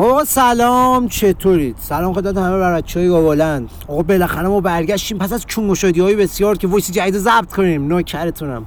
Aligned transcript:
خب 0.00 0.22
سلام 0.26 1.08
چطورید؟ 1.08 1.76
سلام 1.78 2.12
خدمت 2.12 2.36
همه 2.36 2.58
بر 2.58 2.76
بچهای 2.76 3.08
گاولند 3.08 3.70
آقا 3.88 4.02
بالاخره 4.02 4.48
ما 4.48 4.60
برگشتیم 4.60 5.18
پس 5.18 5.32
از 5.32 5.46
کونگشادی 5.46 6.00
های 6.00 6.16
بسیار 6.16 6.58
که 6.58 6.68
voice 6.68 6.90
جدید 6.90 7.18
ضبط 7.18 7.52
کنیم. 7.52 7.88
نوکرتونم. 7.88 8.66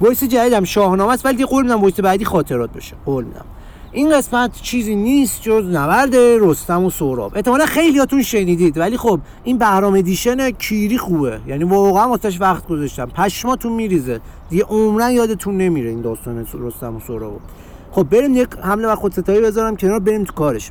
voice 0.00 0.24
جدیدم 0.24 0.64
شاهنامه 0.64 1.12
است 1.12 1.26
ولی 1.26 1.44
قول 1.44 1.62
میدم 1.62 1.80
voice 1.80 2.00
بعدی 2.00 2.24
خاطرات 2.24 2.72
بشه. 2.72 2.96
قول 3.06 3.24
میدم. 3.24 3.44
این 3.92 4.10
قسمت 4.10 4.62
چیزی 4.62 4.94
نیست 4.94 5.42
جز 5.42 5.64
نبرد 5.66 6.16
رستم 6.16 6.84
و 6.84 6.90
سهراب. 6.90 7.32
احتمالا 7.34 7.66
خیلیاتون 7.66 8.22
شنیدید 8.22 8.78
ولی 8.78 8.96
خب 8.96 9.20
این 9.44 9.58
بهرام 9.58 9.94
edition 9.94 10.50
کیری 10.50 10.98
خوبه. 10.98 11.40
یعنی 11.46 11.64
واقعا 11.64 12.08
واسش 12.08 12.40
وقت 12.40 12.66
گذاشتم. 12.66 13.06
پشماتون 13.06 13.72
میریزه. 13.72 14.20
دیگه 14.50 14.64
عمرن 14.64 15.10
یادتون 15.10 15.56
نمیره 15.56 15.90
این 15.90 16.00
داستان 16.00 16.46
رستم 16.54 16.96
و 16.96 17.00
سهراب. 17.00 17.40
خب 17.92 18.02
بریم 18.02 18.36
یک 18.36 18.48
حمله 18.62 18.88
و 18.88 18.96
خودستایی 18.96 19.40
بذارم 19.40 19.76
کنار 19.76 19.98
بریم 19.98 20.24
تو 20.24 20.32
کارش. 20.32 20.70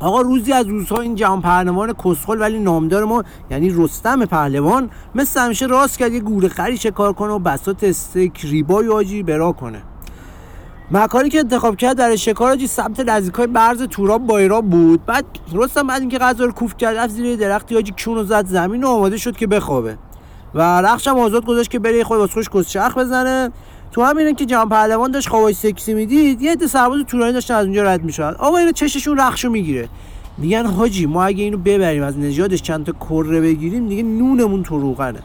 آقا 0.00 0.20
روزی 0.20 0.52
از 0.52 0.66
روزها 0.66 1.00
این 1.00 1.14
جهان 1.14 1.40
پهلوان 1.42 1.92
کسخل 1.92 2.40
ولی 2.40 2.58
نامدار 2.58 3.04
ما 3.04 3.24
یعنی 3.50 3.70
رستم 3.70 4.24
پهلوان 4.24 4.90
مثل 5.14 5.40
همیشه 5.40 5.66
راست 5.66 5.98
کرد 5.98 6.12
یه 6.12 6.20
گوره 6.20 6.48
خری 6.48 6.76
شکار 6.76 7.12
کنه 7.12 7.32
و 7.32 7.38
بسات 7.38 7.84
استک 7.84 8.40
ریبای 8.44 8.88
آجی 8.88 9.22
برا 9.22 9.52
کنه. 9.52 9.82
مکانی 10.90 11.28
که 11.28 11.38
انتخاب 11.38 11.76
کرد 11.76 11.96
در 11.96 12.16
شکار 12.16 12.52
آجی 12.52 12.66
سمت 12.66 13.00
نزدیکای 13.00 13.46
برز 13.46 13.82
توران 13.82 14.26
با 14.26 14.38
ایران 14.38 14.68
بود. 14.68 15.06
بعد 15.06 15.24
رستم 15.54 15.86
بعد 15.86 16.00
اینکه 16.00 16.18
غذا 16.18 16.44
رو 16.44 16.52
کوف 16.52 16.76
کرد 16.76 16.96
رفت 16.96 17.14
زیر 17.14 17.36
درختی 17.36 17.76
آجی 17.76 17.94
کون 18.04 18.24
زد 18.24 18.46
زمین 18.46 18.84
و 18.84 18.88
آماده 18.88 19.16
شد 19.16 19.36
که 19.36 19.46
بخوابه. 19.46 19.98
و 20.54 20.80
رخشم 20.80 21.18
آزاد 21.18 21.46
گذاشت 21.46 21.70
که 21.70 21.78
بره 21.78 22.04
خود 22.04 22.18
واسه 22.18 22.42
خوش 22.50 22.76
بزنه. 22.76 23.50
تو 23.92 24.02
همینه 24.02 24.34
که 24.34 24.46
جان 24.46 24.68
پهلوان 24.68 25.10
داشت 25.10 25.28
خوابای 25.28 25.54
سکسی 25.54 25.94
می‌دید 25.94 26.42
یه 26.42 26.52
عده 26.52 26.66
سرباز 26.66 27.04
تورانی 27.04 27.32
داشتن 27.32 27.54
از 27.54 27.64
اونجا 27.64 27.82
رد 27.82 28.04
می‌شد 28.04 28.36
آقا 28.38 28.56
اینو 28.56 28.72
چششون 28.72 29.18
رخشو 29.18 29.50
می‌گیره. 29.50 29.88
میگن 30.38 30.66
حاجی 30.66 31.06
ما 31.06 31.24
اگه 31.24 31.44
اینو 31.44 31.58
ببریم 31.58 32.02
از 32.02 32.18
نژادش 32.18 32.62
چند 32.62 32.86
تا 32.86 32.92
کره 32.92 33.40
بگیریم 33.40 33.88
دیگه 33.88 34.02
نونمون 34.02 34.62
تو 34.62 34.78
روغنه. 34.78 35.18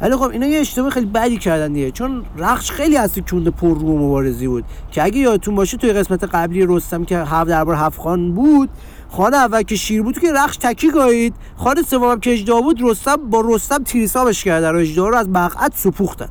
ولی 0.00 0.16
خب 0.16 0.22
اینا 0.22 0.46
یه 0.46 0.60
اشتباه 0.60 0.90
خیلی 0.90 1.06
بدی 1.06 1.38
کردن 1.38 1.72
دیگه. 1.72 1.90
چون 1.90 2.22
رخش 2.38 2.70
خیلی 2.70 2.96
از 2.96 3.18
کونده 3.30 3.50
پر 3.50 3.78
رو 3.78 3.98
مبارزی 3.98 4.46
بود. 4.46 4.64
که 4.90 5.04
اگه 5.04 5.18
یادتون 5.18 5.54
باشه 5.54 5.76
توی 5.76 5.92
قسمت 5.92 6.24
قبلی 6.24 6.66
رستم 6.68 7.04
که 7.04 7.18
هفت 7.18 7.48
دربار 7.48 7.74
هفت 7.74 8.00
خان 8.00 8.34
بود 8.34 8.68
خانه 9.10 9.36
اول 9.36 9.62
که 9.62 9.76
شیر 9.76 10.02
بود 10.02 10.18
که 10.18 10.32
رخش 10.32 10.56
تکی 10.56 10.90
گایید. 10.90 11.34
خانه 11.56 11.82
سوم 11.82 12.20
که 12.20 12.32
اجدا 12.32 12.60
بود 12.60 12.80
رستم 12.82 13.16
با 13.16 13.44
رستم 13.46 13.82
تیریسابش 13.82 14.44
کردن 14.44 14.70
و 14.70 14.78
اجدا 14.78 15.08
رو 15.08 15.16
از 15.16 15.28
مقعد 15.28 15.72
سپوختن. 15.74 16.28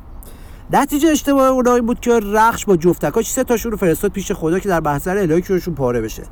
نتیجه 0.74 1.08
اشتباه 1.08 1.48
اونایی 1.48 1.80
بود 1.80 2.00
که 2.00 2.20
رخش 2.20 2.64
با 2.64 2.76
جفتکاش 2.76 3.30
سه 3.30 3.44
تاشون 3.44 3.72
رو 3.72 3.78
فرستاد 3.78 4.10
پیش 4.10 4.32
خدا 4.32 4.58
که 4.58 4.68
در 4.68 4.80
بحثر 4.80 5.18
الهی 5.18 5.42
کشون 5.42 5.74
پاره 5.74 6.00
بشه. 6.00 6.22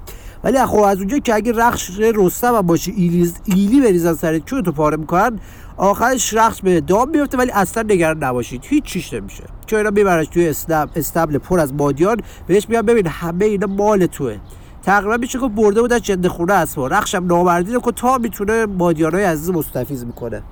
ولی 0.44 0.66
خب 0.66 0.78
از 0.78 0.98
اونجا 0.98 1.18
که 1.18 1.34
اگه 1.34 1.52
رخش 1.52 1.90
رستم 1.98 2.54
و 2.54 2.62
باشه 2.62 2.92
ایلیز 2.96 3.34
ایلی 3.44 3.80
بریزن 3.80 4.14
سر 4.14 4.38
تو 4.38 4.72
پاره 4.72 4.96
می‌کنن 4.96 5.40
آخرش 5.76 6.34
رخش 6.34 6.60
به 6.62 6.80
دام 6.80 7.10
میفته 7.10 7.38
ولی 7.38 7.50
اصلا 7.50 7.82
نگران 7.82 8.24
نباشید. 8.24 8.64
هیچ 8.64 8.84
چیش 8.84 9.12
نمیشه. 9.12 9.44
چون 9.66 9.78
اینا 9.78 9.90
میبرش 9.90 10.26
توی 10.26 10.48
استبل, 10.48 10.90
استبل 10.96 11.38
پر 11.38 11.60
از 11.60 11.76
بادیان 11.76 12.16
بهش 12.46 12.68
میگن 12.68 12.82
ببین 12.82 13.06
همه 13.06 13.44
اینا 13.44 13.66
مال 13.66 14.06
توه. 14.06 14.36
تقریبا 14.82 15.16
میشه 15.16 15.38
که 15.38 15.48
برده 15.48 15.80
بود 15.80 15.92
از 15.92 16.02
جنده 16.02 16.28
خونه 16.28 16.52
است 16.52 16.78
رخشم 16.78 17.26
نامردی 17.26 17.72
که 17.72 17.92
تا 17.96 18.18
می‌تونه 18.18 18.66
بادیانای 18.66 19.24
عزیز 19.24 19.50
مستفیض 19.50 20.04
می‌کنه. 20.04 20.42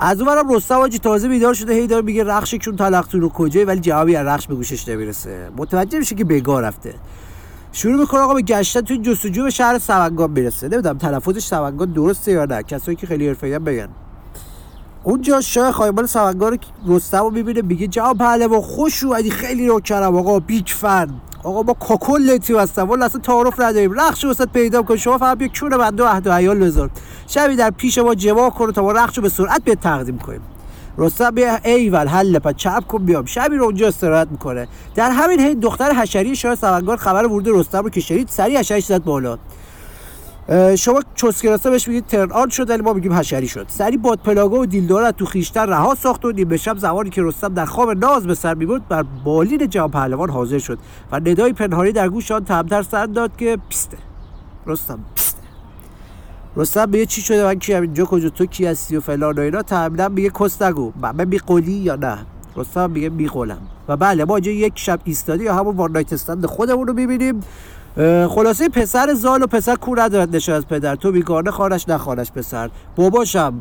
از 0.00 0.20
اونورم 0.20 0.52
رستم 0.52 0.74
آجی 0.74 0.98
تازه 0.98 1.28
بیدار 1.28 1.54
شده 1.54 1.72
هی 1.74 1.86
داره 1.86 2.02
میگه 2.02 2.24
رخش 2.24 2.54
کون 2.54 2.76
تلختون 2.76 3.20
رو 3.20 3.28
کجایی 3.28 3.66
ولی 3.66 3.80
جوابی 3.80 4.16
از 4.16 4.26
رخش 4.26 4.46
به 4.46 4.54
گوشش 4.54 4.88
نمی‌رسه. 4.88 5.50
متوجه 5.56 5.98
میشه 5.98 6.14
که 6.14 6.24
بگاه 6.24 6.62
رفته. 6.62 6.94
شروع 7.72 8.00
می‌کنه 8.00 8.20
آقا 8.20 8.34
به 8.34 8.42
گشتن 8.42 8.80
توی 8.80 8.98
جستجو 8.98 9.42
به 9.42 9.50
شهر 9.50 9.78
سوگان 9.78 10.30
می‌رسه. 10.30 10.68
نمی‌دونم 10.68 10.98
تلفظش 10.98 11.44
سوگان 11.44 11.92
درسته 11.92 12.32
یا 12.32 12.44
نه. 12.44 12.62
کسایی 12.62 12.96
که 12.96 13.06
خیلی 13.06 13.28
حرفه‌ای 13.28 13.58
بگن. 13.58 13.88
اونجا 15.04 15.40
شاه 15.40 15.72
خایمال 15.72 16.06
سوگان 16.06 16.58
رستم 16.86 17.22
رو 17.22 17.30
می‌بینه 17.30 17.62
میگه 17.62 17.86
جواب 17.86 18.18
پهلوان 18.18 18.60
خوش 18.60 19.04
اومدی. 19.04 19.30
خیلی 19.30 19.66
رو 19.68 19.80
کرم 19.80 20.16
آقا. 20.16 20.40
بیگ 20.40 20.66
فن 20.66 21.08
آقا 21.42 21.62
با 21.62 21.72
کاکل 21.72 22.36
تیم 22.36 22.58
هستم. 22.58 22.90
ولی 22.90 23.02
اصلا 23.02 23.20
تعارف 23.20 23.60
نداریم. 23.60 24.00
رخش 24.00 24.24
وسط 24.24 24.48
پیدا 24.48 24.82
کن 24.82 24.96
شما 24.96 25.18
فقط 25.18 25.38
بیا 25.38 25.48
کون 25.60 25.70
بنده 25.70 26.04
و 26.04 26.06
عهد 26.06 26.26
و 26.26 26.32
عیال 26.32 26.58
بذار. 26.58 26.90
شبی 27.26 27.56
در 27.56 27.70
پیش 27.70 27.98
ما 27.98 28.14
جوا 28.14 28.50
کنه 28.50 28.72
تا 28.72 28.82
ما 28.82 28.92
رخش 28.92 29.18
به 29.18 29.28
سرعت 29.28 29.64
به 29.64 29.74
تقدیم 29.74 30.18
کنیم. 30.18 30.40
رستم 30.98 31.30
بیا. 31.30 31.56
ایول 31.64 32.06
حل 32.06 32.38
پا 32.38 32.52
چپ 32.52 32.86
کن 32.86 33.04
بیام. 33.04 33.24
شبی 33.24 33.56
رو 33.56 33.64
اونجا 33.64 33.88
استراحت 33.88 34.28
می‌کنه. 34.30 34.68
در 34.94 35.10
همین 35.10 35.40
حین 35.40 35.60
دختر 35.60 35.92
حشری 35.92 36.36
شاه 36.36 36.54
سوگان 36.54 36.96
خبر 36.96 37.24
ورود 37.24 37.48
رستم 37.48 37.82
رو 37.82 37.90
که 37.90 38.24
سریع 38.28 38.58
حشری 38.58 38.80
زد 38.80 39.04
بالا. 39.04 39.38
شما 40.78 41.00
چسکراسا 41.14 41.70
بهش 41.70 41.88
میگید 41.88 42.06
ترن 42.06 42.32
آن 42.32 42.48
شد 42.48 42.70
ولی 42.70 42.82
ما 42.82 42.92
میگیم 42.92 43.12
حشری 43.12 43.48
شد. 43.48 43.66
سری 43.68 43.96
باد 43.96 44.18
پلاگا 44.18 44.60
و 44.60 44.66
دیلدار 44.66 45.10
تو 45.10 45.24
خیشتن 45.24 45.68
رها 45.68 45.94
ساخت 45.94 46.24
و 46.24 46.32
نیمه 46.32 46.56
شب 46.56 46.78
زمانی 46.78 47.10
که 47.10 47.22
رستم 47.22 47.54
در 47.54 47.64
خواب 47.64 47.90
ناز 47.90 48.26
به 48.26 48.34
سر 48.34 48.54
می‌برد 48.54 48.88
بر 48.88 49.02
بالین 49.02 49.68
جام 49.68 49.90
پهلوان 49.90 50.30
حاضر 50.30 50.58
شد 50.58 50.78
و 51.12 51.20
ندای 51.20 51.52
پنهانی 51.52 51.92
در 51.92 52.08
گوش 52.08 52.30
آن 52.30 52.44
تمتر 52.44 52.82
سر 52.82 53.06
داد 53.06 53.36
که 53.36 53.58
پیسته. 53.68 53.96
رستم 54.66 54.98
پیسته. 55.14 55.38
رستم 56.56 56.86
به 56.86 57.06
چی 57.06 57.22
شده؟ 57.22 57.44
من 57.44 57.58
کی 57.58 57.74
اینجا 57.74 58.04
کجا؟ 58.04 58.28
تو 58.28 58.46
کی 58.46 58.66
هستی 58.66 58.96
و 58.96 59.00
فلان 59.00 59.38
و 59.38 59.40
اینا؟ 59.40 60.08
میگه 60.08 60.30
کس 60.40 60.62
نگو. 60.62 60.92
من 61.02 61.12
بی 61.24 61.38
قولی 61.38 61.72
یا 61.72 61.96
نه؟ 61.96 62.18
رستم 62.56 62.90
میگه 62.90 63.10
بی 63.10 63.26
قولم 63.26 63.58
و 63.88 63.96
بله 63.96 64.24
ما 64.24 64.38
یک 64.38 64.72
شب 64.76 65.00
ایستادی 65.04 65.44
یا 65.44 65.54
همون 65.54 65.76
وان 65.76 65.92
نایت 65.92 66.12
استند 66.12 66.46
خودمون 66.46 66.86
رو 66.86 66.92
می‌بینیم. 66.92 67.40
خلاصه 68.28 68.68
پسر 68.68 69.14
زال 69.14 69.42
و 69.42 69.46
پسر 69.46 69.74
کور 69.74 70.00
نشه 70.36 70.52
از 70.52 70.66
پدر. 70.66 70.96
تو 70.96 71.12
بیگانه 71.12 71.50
خانش 71.50 71.88
نخوانش 71.88 72.32
پسر. 72.32 72.70
باباشم 72.96 73.60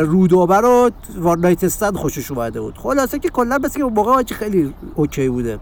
رودوبه 0.00 0.56
رو 0.56 0.90
وارنایت 1.16 1.68
خوشش 1.96 2.30
اومده 2.30 2.60
بود. 2.60 2.78
خلاصه 2.78 3.18
که 3.18 3.28
کلا 3.28 3.58
بس 3.58 3.76
که 3.76 3.84
موقع 3.84 4.22
خیلی 4.34 4.74
اوکی 4.94 5.28
بوده. 5.28 5.58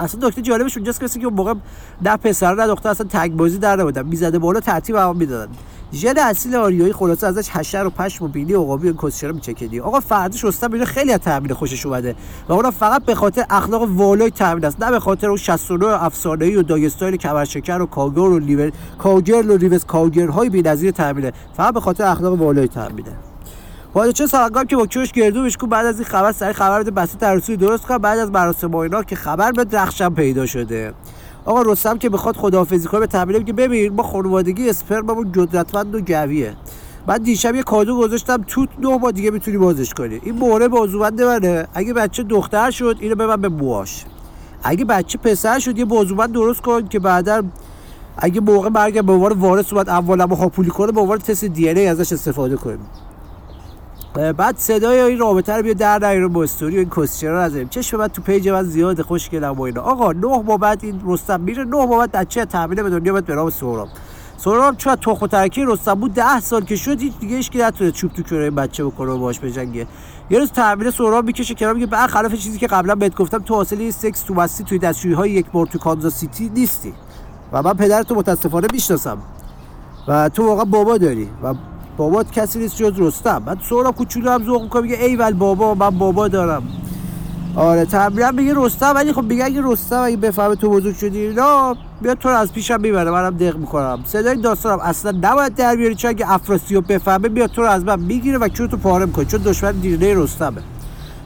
اصلا 0.00 0.28
دکتر 0.28 0.40
جالبش 0.40 0.76
اونجاست 0.76 1.00
که 1.20 1.24
اون 1.24 1.34
موقع 1.34 1.54
نه 2.02 2.16
پسر 2.16 2.54
نه 2.54 2.66
دختر 2.66 2.88
اصلا 2.88 3.06
تگ 3.10 3.32
بازی 3.32 3.58
در 3.58 3.76
نبودن. 3.76 4.06
می‌زده 4.06 4.38
بالا 4.38 4.60
ترتیب 4.60 4.96
هم 4.96 5.16
می‌دادن. 5.16 5.52
ژن 5.92 6.18
اصیل 6.18 6.56
آریایی 6.56 6.92
خلاصه 6.92 7.26
ازش 7.26 7.48
حشر 7.48 7.86
و 7.86 7.90
پشم 7.90 8.24
و 8.24 8.28
بینی 8.28 8.52
عقابی 8.52 8.88
و 8.88 8.92
کسچرا 8.92 9.32
میچکدی 9.32 9.80
آقا 9.80 10.00
فردش 10.00 10.44
رستم 10.44 10.72
اینو 10.72 10.84
خیلی 10.84 11.12
از 11.12 11.20
تامین 11.20 11.54
خوشش 11.54 11.86
اومده 11.86 12.14
و 12.48 12.52
اونم 12.52 12.70
فقط 12.70 13.04
به 13.04 13.14
خاطر 13.14 13.44
اخلاق 13.50 13.82
والای 13.82 14.30
تامین 14.30 14.64
است 14.64 14.82
نه 14.82 14.90
به 14.90 15.00
خاطر 15.00 15.28
اون 15.28 15.36
69 15.36 16.04
افسانه‌ای 16.04 16.56
و 16.56 16.62
داگستایل 16.62 17.16
کبرشکر 17.16 17.80
و 17.80 17.86
کاگر 17.86 18.20
و 18.20 18.38
لیور 18.38 18.72
کاگرل 18.98 19.50
و 19.50 19.56
ریوز 19.56 19.84
کاگرهای 19.84 20.50
بی‌نظیر 20.50 20.90
تامینه 20.90 21.32
فقط 21.56 21.74
به 21.74 21.80
خاطر 21.80 22.04
اخلاق 22.04 22.40
والای 22.40 22.68
تامینه 22.68 23.12
چه 24.14 24.26
سرگام 24.26 24.64
که 24.64 24.76
با 24.76 24.86
کیوش 24.86 25.12
گردو 25.12 25.42
بشکو 25.42 25.66
بعد 25.66 25.86
از 25.86 25.94
این 25.94 26.08
خبر 26.08 26.32
سری 26.32 26.52
خبر 26.52 26.80
بده 26.80 26.90
بسیط 26.90 27.22
عروسی 27.22 27.56
درست 27.56 27.86
کنه 27.86 27.98
بعد 27.98 28.18
از 28.18 28.30
مراسم 28.30 28.74
اینا 28.74 29.02
که 29.02 29.16
خبر 29.16 29.52
به 29.52 29.64
درخشم 29.64 30.14
پیدا 30.14 30.46
شده. 30.46 30.94
آقا 31.46 31.62
رستم 31.62 31.98
که 31.98 32.08
بخواد 32.08 32.36
خداحافظی 32.36 32.88
کنه 32.88 33.00
به 33.00 33.06
تبلیغ 33.06 33.44
که 33.44 33.52
ببین 33.52 33.92
ما 33.92 34.02
خانوادگی 34.02 34.70
اسپرممون 34.70 35.32
قدرتمند 35.32 35.94
و 35.94 36.00
جویه 36.00 36.56
بعد 37.06 37.22
دیشب 37.22 37.54
یه 37.54 37.62
کادو 37.62 37.96
گذاشتم 37.96 38.44
تو 38.46 38.66
دو 38.66 38.98
ما 38.98 39.10
دیگه 39.10 39.30
می‌تونی 39.30 39.56
بازش 39.56 39.94
کنی. 39.94 40.20
این 40.22 40.38
مهره 40.38 40.68
بازوبند 40.68 41.22
منه. 41.22 41.66
اگه 41.74 41.92
بچه 41.92 42.22
دختر 42.22 42.70
شد 42.70 42.96
اینو 43.00 43.26
من 43.26 43.40
به 43.40 43.48
بواش 43.48 44.04
اگه 44.62 44.84
بچه 44.84 45.18
پسر 45.18 45.58
شد 45.58 45.78
یه 45.78 45.84
بازوبند 45.84 46.32
درست 46.32 46.60
کن 46.60 46.88
که 46.88 46.98
بعدا 46.98 47.42
اگه 48.18 48.40
موقع 48.40 48.68
مرگ 48.68 49.04
به 49.04 49.12
عنوان 49.12 49.32
وارث 49.32 49.72
اومد 49.72 49.88
اولا 49.88 50.26
ما 50.26 50.48
پولی 50.48 50.70
کنه 50.70 50.92
به 50.92 51.00
عنوان 51.00 51.18
تست 51.18 51.44
دی 51.44 51.86
ازش 51.86 52.12
استفاده 52.12 52.56
کنیم. 52.56 52.78
بعد 54.16 54.56
صدای 54.58 55.00
این 55.00 55.18
رابطه 55.18 55.52
رو 55.52 55.62
بیا 55.62 55.72
در 55.72 55.98
نیارو 55.98 56.28
با 56.28 56.42
استوری 56.42 56.76
و 56.76 56.78
این 56.78 56.90
کسچرا 56.96 57.44
نذاریم. 57.44 57.68
چشم 57.68 57.98
بعد 57.98 58.12
تو 58.12 58.22
پیج 58.22 58.48
من 58.48 58.62
زیاد 58.62 59.02
خوشگلم 59.02 59.52
و 59.52 59.62
اینا. 59.62 59.80
آقا 59.80 60.12
نه 60.12 60.42
ما 60.42 60.56
بعد 60.56 60.84
این 60.84 61.00
رستم 61.06 61.40
میره 61.40 61.64
نه 61.64 61.86
ما 61.86 61.98
بعد 61.98 62.12
بچه 62.12 62.44
تحویل 62.44 62.82
به 62.82 62.90
دنیا 62.90 63.20
به 63.20 63.34
نام 63.34 63.50
سهراب. 63.50 63.88
سهراب 64.36 64.76
چون 64.76 64.96
تو 64.96 65.10
و 65.10 65.26
ترکی 65.26 65.64
رستم 65.64 65.94
بود 65.94 66.14
10 66.14 66.40
سال 66.40 66.64
که 66.64 66.76
شد 66.76 67.00
هیچ 67.00 67.12
دیگه 67.20 67.36
هیچ 67.36 67.50
نتونه 67.54 67.90
چوب 67.90 68.12
تو 68.12 68.22
کره 68.22 68.50
بچه 68.50 68.84
بکنه 68.84 69.10
و 69.10 69.18
باش 69.18 69.40
بجنگه. 69.40 69.86
یه 70.30 70.38
روز 70.38 70.52
تحویل 70.52 70.90
سهراب 70.90 71.24
می‌کشه 71.24 71.54
کنار 71.54 71.74
میگه 71.74 71.86
برخلاف 71.86 72.34
چیزی 72.34 72.58
که 72.58 72.66
قبلا 72.66 72.94
بهت 72.94 73.16
گفتم 73.16 73.38
تو 73.38 73.54
حاصل 73.54 73.90
سکس 73.90 74.22
تو 74.22 74.34
بستی 74.34 74.64
توی 74.64 74.78
دستشویی 74.78 75.32
یک 75.32 75.50
بار 75.50 75.66
تو 75.66 75.78
کانزاس 75.78 76.14
سیتی 76.14 76.50
نیستی. 76.54 76.94
و 77.52 77.62
من 77.62 77.72
پدرتو 77.72 78.14
متاسفانه 78.14 78.68
می‌شناسم. 78.72 79.18
و 80.08 80.28
تو 80.28 80.46
واقعا 80.46 80.64
بابا 80.64 80.98
داری. 80.98 81.28
و 81.42 81.54
بابات 81.96 82.32
کسی 82.32 82.58
نیست 82.58 82.76
جز 82.76 82.92
رستم. 82.96 83.38
بعد 83.38 83.58
سورا 83.68 83.92
کوچولو 83.92 84.30
هم 84.30 84.44
ذوق 84.44 84.62
می‌کنه 84.62 84.82
میگه 84.82 84.96
ایول 84.96 85.32
بابا 85.32 85.74
من 85.74 85.98
بابا 85.98 86.28
دارم. 86.28 86.62
آره 87.56 87.84
تمرین 87.84 88.30
میگه 88.30 88.52
رستم 88.56 88.92
ولی 88.94 89.12
خب 89.12 89.24
میگه 89.24 89.44
اگه 89.44 89.60
رستم 89.64 90.02
اگه 90.02 90.16
بفهمه 90.16 90.54
تو 90.54 90.70
بزرگ 90.70 90.96
شدی 90.96 91.18
اینا 91.18 91.76
بیاد 92.02 92.18
تو 92.18 92.28
رو 92.28 92.34
از 92.36 92.52
پیشم 92.52 92.80
می‌بره 92.80 93.10
منم 93.10 93.36
دق 93.36 93.56
می‌کنم. 93.56 93.98
صدای 94.04 94.36
داستانم 94.36 94.80
اصلا 94.80 95.18
نباید 95.22 95.54
در 95.54 95.76
بیاری 95.76 95.94
چون 95.94 96.10
اگه 96.10 96.32
افراسیاب 96.32 96.92
بفهمه 96.92 97.28
بیاد 97.28 97.50
تو 97.50 97.62
رو 97.62 97.68
از 97.68 97.84
من 97.84 98.00
می‌گیره 98.00 98.38
و 98.38 98.48
چون 98.48 98.68
تو 98.68 98.76
پاره 98.76 99.06
می‌کنه 99.06 99.24
چون 99.24 99.40
دشمن 99.40 99.72
دیرنه 99.72 100.14
رستمه. 100.22 100.62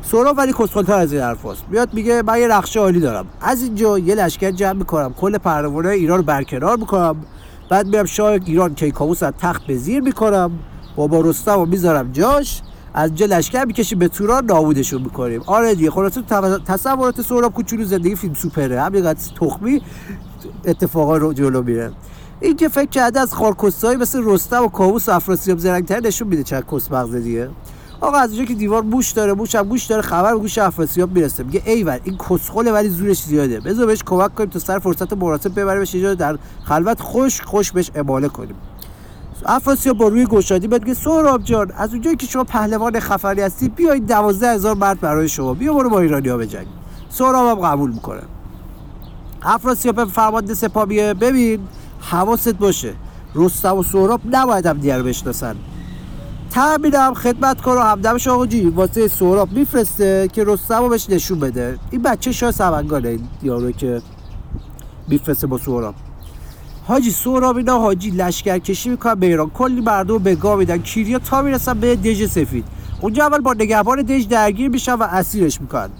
سهراب 0.02 0.38
ولی 0.38 0.52
کسخلتر 0.52 0.92
از 0.94 1.12
این 1.12 1.22
حرفاست 1.22 1.64
میاد 1.70 1.94
میگه 1.94 2.22
من 2.26 2.38
یه 2.38 2.48
رخش 2.48 2.76
عالی 2.76 3.00
دارم. 3.00 3.26
از 3.40 3.62
اینجا 3.62 3.98
یه 3.98 4.14
لشکر 4.14 4.50
جمع 4.50 4.72
می‌کنم 4.72 5.14
کل 5.20 5.38
پهلوانای 5.38 5.98
ایران 5.98 6.18
رو 6.18 6.24
برکنار 6.24 6.76
می‌کنم. 6.76 7.16
بعد 7.70 7.86
میام 7.86 8.06
شاه 8.06 8.30
ایران 8.30 8.74
کیکاووس 8.74 9.22
از 9.22 9.32
تخت 9.38 9.66
به 9.66 9.76
زیر 9.76 10.00
می‌کنم 10.00 10.50
بابا 10.96 11.20
رستم 11.20 11.54
رو 11.54 11.66
می‌ذارم 11.66 12.12
جاش 12.12 12.62
از 12.94 13.14
جا 13.14 13.26
لشکر 13.26 13.64
می‌کشیم 13.64 13.98
به 13.98 14.08
توران 14.08 14.44
نابودشون 14.44 15.02
می‌کنیم. 15.02 15.42
آره 15.46 15.74
دیگه 15.74 15.90
خلاص 15.90 16.18
تصورات 16.66 17.22
سهراب 17.22 17.54
کوچولو 17.54 17.84
زندگی 17.84 18.14
فیلم 18.14 18.34
سوپره. 18.34 18.80
همین 18.80 19.14
تخمی 19.14 19.82
اتفاقا 20.64 21.16
رو 21.16 21.32
جلو 21.32 21.62
میره. 21.62 21.92
این 22.40 22.56
که 22.56 22.68
فکر 22.68 22.90
کرده 22.90 23.20
از 23.20 23.34
خارکستایی 23.34 23.96
مثل 23.96 24.22
رستم 24.24 24.64
و 24.64 24.68
کاووس 24.68 25.08
و 25.08 25.12
افراسیاب 25.12 25.58
زرنگتر 25.58 26.00
نشون 26.00 26.28
میده 26.28 26.42
چه 26.42 26.62
کس 26.72 26.92
مغزه 26.92 27.20
دیگه. 27.20 27.48
آقا 28.00 28.16
از 28.16 28.30
اونجا 28.30 28.44
که 28.44 28.54
دیوار 28.54 28.82
بوش 28.82 29.10
داره 29.10 29.34
بوش 29.34 29.54
هم 29.54 29.68
گوش 29.68 29.84
داره 29.84 30.02
خبر 30.02 30.32
به 30.34 30.40
گوش 30.40 30.58
افراسیاب 30.58 31.12
می‌رسه. 31.12 31.42
میگه 31.42 31.62
ایول 31.66 31.98
این 32.04 32.16
کسخله 32.16 32.72
ولی 32.72 32.88
زورش 32.88 33.22
زیاده. 33.22 33.60
بذار 33.60 33.86
بهش 33.86 34.02
کمک 34.06 34.34
کنیم 34.34 34.50
تا 34.50 34.58
سر 34.58 34.78
فرصت 34.78 35.12
مناسب 35.12 35.60
ببریمش 35.60 35.94
یه 35.94 36.14
در 36.14 36.38
خلوت 36.64 37.00
خوش 37.00 37.40
خوش 37.40 37.72
بهش 37.72 37.90
اماله 37.94 38.28
کنیم. 38.28 38.54
افراسیاب 39.46 39.98
با 39.98 40.08
روی 40.08 40.26
گشادی 40.26 40.68
بهت 40.68 40.82
میگه 40.82 40.94
سهراب 40.94 41.42
جان 41.42 41.72
از 41.76 41.92
اونجایی 41.92 42.16
که 42.16 42.26
شما 42.26 42.44
پهلوان 42.44 43.00
خفری 43.00 43.40
هستی 43.42 43.68
بیاید 43.68 44.06
دوازده 44.06 44.54
هزار 44.54 44.76
مرد 44.76 45.00
برای 45.00 45.28
شما. 45.28 45.54
بیا 45.54 45.74
برو 45.74 45.90
با 45.90 46.00
ایرانیا 46.00 46.36
بجنگ 46.36 46.66
سهراب 47.10 47.58
هم 47.58 47.66
قبول 47.66 47.90
می‌کنه. 47.90 48.22
افراسیاب 49.42 50.04
فرمانده 50.04 50.54
سپاه 50.54 50.86
ببین 50.86 51.60
حواست 52.00 52.54
باشه. 52.54 52.94
رستم 53.34 53.76
و 53.76 53.82
سهراب 53.82 54.20
نباید 54.30 54.66
هم 54.66 54.78
دیگر 54.78 55.02
بشناسن. 55.02 55.56
تعمیدم 56.50 57.14
خدمت 57.14 57.60
کن 57.60 57.72
و 57.72 57.80
همدمش 57.80 58.26
واسه 58.74 59.08
سهراب 59.08 59.52
میفرسته 59.52 60.28
که 60.32 60.44
رستم 60.44 60.82
رو 60.82 60.88
بهش 60.88 61.10
نشون 61.10 61.40
بده. 61.40 61.78
این 61.90 62.02
بچه 62.02 62.32
شاه 62.32 62.52
سمنگانه 62.52 63.18
یارو 63.42 63.72
که 63.72 64.02
میفرسته 65.08 65.46
با 65.46 65.58
سهراب. 65.58 65.94
حاجی 66.86 67.10
سهراب 67.10 67.56
اینا 67.56 67.78
حاجی 67.78 68.10
لشکر 68.10 68.58
کشی 68.58 68.88
می‌کنن 68.88 69.14
به 69.14 69.26
ایران. 69.26 69.50
کلی 69.50 69.80
مردم 69.80 70.18
به 70.18 70.34
گاه 70.34 70.56
میدن. 70.56 70.78
کیریا 70.78 71.18
تا 71.18 71.42
می‌رسن 71.42 71.80
به 71.80 71.96
دژ 71.96 72.26
سفید. 72.26 72.64
اونجا 73.00 73.26
اول 73.26 73.38
با 73.38 73.52
نگهبان 73.52 74.02
دژ 74.02 74.26
درگیر 74.26 74.68
میشن 74.68 74.94
و 74.94 75.02
اسیرش 75.02 75.60
می‌کنن. 75.60 75.90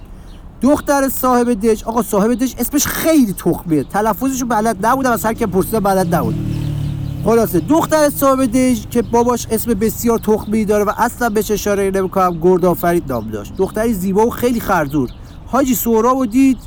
دختر 0.62 1.08
صاحب 1.08 1.53
دژ 1.53 1.85
آقا 1.85 2.03
صاحب 2.03 2.35
دژ 2.35 2.55
اسمش 2.58 2.87
خیلی 2.87 3.32
تخمیه. 3.32 3.85
تلفظشو 3.85 4.46
بلد 4.46 4.87
نبودم 4.87 5.12
از 5.12 5.25
هر 5.25 5.35
که 5.35 5.46
پرسیدم 5.46 5.81
بلد 5.81 6.14
نبود. 6.14 6.35
خلاصه 7.25 7.61
دختر 7.61 8.11
صاحب 8.11 8.44
دژ 8.44 8.87
که 8.90 9.02
باباش 9.02 9.46
اسم 9.50 9.75
بسیار 9.75 10.19
تخمی 10.19 10.64
داره 10.64 10.84
و 10.84 10.93
اصلا 10.99 11.28
بهش 11.28 11.50
اشاره 11.50 11.90
نمی‌کنم 11.90 12.38
گرد 12.43 12.64
آفرید 12.64 13.12
نام 13.12 13.31
داشت. 13.31 13.52
دختری 13.56 13.94
زیبا 13.94 14.26
و 14.26 14.31
خیلی 14.31 14.61
خردور 14.61 15.11
حاجی 15.46 15.75
سهراب 15.75 16.19
و 16.19 16.26
دید 16.26 16.58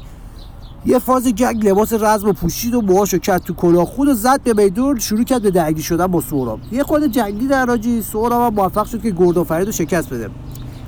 یه 0.85 0.99
فاز 0.99 1.27
جنگ 1.27 1.67
لباس 1.67 1.93
رزم 1.93 2.29
و 2.29 2.33
پوشید 2.33 2.75
و 2.75 2.81
موهاشو 2.81 3.17
کرد 3.17 3.43
تو 3.43 3.53
کلاه. 3.53 3.85
خود 3.85 4.07
و 4.07 4.13
زد 4.13 4.41
به 4.43 4.63
میدون 4.63 4.99
شروع 4.99 5.23
کرد 5.23 5.41
به 5.41 5.51
درگیر 5.51 5.83
شدن 5.83 6.07
با 6.07 6.21
سهراب. 6.21 6.59
یه 6.71 6.83
خود 6.83 7.03
جنگی 7.03 7.47
در 7.47 7.65
راجی 7.65 8.01
سهراب 8.01 8.53
موفق 8.53 8.85
شد 8.85 9.01
که 9.01 9.11
گرد 9.11 9.37
آفرید 9.37 9.65
رو 9.65 9.71
شکست 9.71 10.09
بده. 10.09 10.29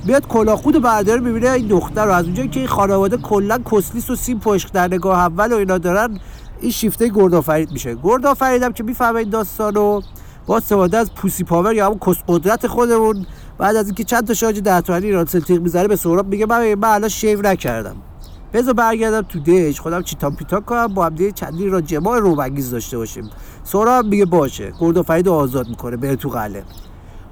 بیاد 0.06 0.28
کلاه 0.28 0.58
خود 0.58 0.82
برداره 0.82 1.22
می‌بینه 1.22 1.52
این 1.52 1.68
دختر 1.68 2.06
رو. 2.06 2.12
از 2.12 2.26
اونجایی 2.26 2.50
که 2.50 2.60
این 2.60 2.70
خانواده 2.70 3.18
کلا 3.18 3.60
کسلیس 3.72 4.10
و 4.10 4.16
سیم 4.16 4.40
پشت 4.40 4.74
در 4.74 4.88
نگاه 4.88 5.20
اول 5.20 5.54
و 5.54 5.56
اینا 5.56 5.78
دارن 5.78 6.20
این 6.66 6.72
شیفته 6.72 7.10
گردآفرید 7.10 7.72
میشه. 7.72 7.98
گردآفریدم 8.04 8.74
که 8.74 8.84
می‌فهمه 8.84 9.20
این 9.20 9.30
داستانو 9.30 10.02
با 10.48 10.58
استفاده 10.58 10.98
از 10.98 11.14
پوسی 11.14 11.44
پاور 11.44 11.74
یا 11.74 11.86
همون 11.86 12.00
قدرت 12.28 12.68
خودمون 12.68 13.26
بعد 13.58 13.76
از 13.76 13.86
اینکه 13.86 14.04
چند 14.04 14.28
تا 14.28 14.34
شارژ 14.34 14.60
ده 14.60 14.82
تومانی 14.82 15.06
ایران 15.06 15.26
سلتیق 15.26 15.62
می‌ذاره 15.62 15.88
به 15.88 15.96
سهراب 15.96 16.28
میگه 16.28 16.46
من 16.46 16.74
من 16.74 16.90
الان 16.90 17.10
شیو 17.10 17.42
نکردم. 17.42 17.96
بذار 18.54 18.74
برگردم 18.74 19.22
تو 19.22 19.40
دش 19.40 19.80
خودم 19.80 20.02
چیتام 20.02 20.36
پیتا 20.36 20.60
کنم 20.60 20.88
با 20.88 21.06
هم 21.06 21.32
چندی 21.32 21.70
را 21.70 21.82
جماع 21.82 22.20
روبنگیز 22.20 22.72
داشته 22.72 22.98
باشیم. 22.98 23.30
سهراب 23.64 24.06
میگه 24.06 24.26
باشه 24.26 24.74
گردآفرید 24.80 25.28
آزاد 25.28 25.70
می‌کنه 25.70 25.98
بره 25.98 26.16
تو 26.16 26.30
قله 26.30 26.64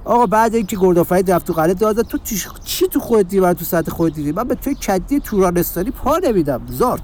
آقا 0.04 0.26
بعد 0.26 0.54
اینکه 0.54 0.76
گردآفرید 0.80 1.30
رفت 1.30 1.46
تو 1.46 1.52
قله 1.52 1.74
داد 1.74 2.00
تو 2.00 2.18
چی 2.64 2.88
تو 2.88 3.00
خودت 3.00 3.28
دیدی؟ 3.28 3.54
تو 3.54 3.64
سطح 3.64 3.90
خودت 3.90 4.14
دیدی؟ 4.14 4.32
من 4.32 4.44
به 4.44 4.54
توی 4.54 4.74
کدی 4.74 5.20
تورانستانی 5.20 5.90
پا 5.90 6.18
نمیدم 6.18 6.60
زارت. 6.68 7.02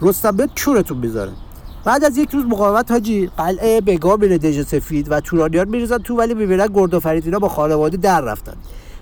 رستم 0.00 0.30
بیاد 0.30 0.50
چورتون 0.54 0.98
می‌ذاره. 0.98 1.32
بعد 1.84 2.04
از 2.04 2.18
یک 2.18 2.30
روز 2.30 2.44
مقاومت 2.44 2.90
حاجی 2.90 3.30
قلعه 3.36 3.80
بگاه 3.80 4.16
میره 4.20 4.38
دژ 4.38 4.66
سفید 4.66 5.12
و 5.12 5.20
تورانیان 5.20 5.68
میریزن 5.68 5.98
تو 5.98 6.16
ولی 6.16 6.34
می‌بینن 6.34 6.66
گرد 6.66 6.94
و 6.94 7.00
فرید 7.00 7.38
با 7.38 7.48
خانواده 7.48 7.96
در 7.96 8.20
رفتن. 8.20 8.54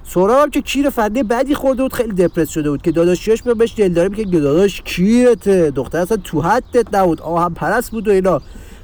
سهراب 0.04 0.42
هم 0.42 0.50
که 0.50 0.60
کیر 0.60 0.90
فنی 0.90 1.22
بدی 1.22 1.54
خورده 1.54 1.82
بود 1.82 1.92
خیلی 1.92 2.12
دپرس 2.12 2.48
شده 2.48 2.70
بود 2.70 2.82
که 2.82 2.92
داداشیاش 2.92 3.42
به 3.42 3.54
بهش 3.54 3.74
دلداری 3.76 4.08
میگه 4.08 4.40
داداش 4.40 4.82
کیرته 4.82 5.70
دختر 5.70 5.98
اصلا 5.98 6.16
تو 6.16 6.40
حدت 6.40 6.94
نبود 6.94 7.20
آه 7.20 7.42
هم 7.42 7.54
پرست 7.54 7.90
بود 7.90 8.08
و 8.08 8.10
اینا. 8.10 8.40